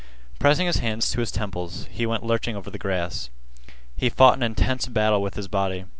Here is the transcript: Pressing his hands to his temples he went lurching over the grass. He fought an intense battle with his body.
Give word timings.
Pressing 0.39 0.65
his 0.65 0.77
hands 0.77 1.11
to 1.11 1.19
his 1.19 1.29
temples 1.31 1.85
he 1.91 2.07
went 2.07 2.25
lurching 2.25 2.55
over 2.55 2.71
the 2.71 2.79
grass. 2.79 3.29
He 3.95 4.09
fought 4.09 4.35
an 4.35 4.41
intense 4.41 4.87
battle 4.87 5.21
with 5.21 5.35
his 5.35 5.47
body. 5.47 5.85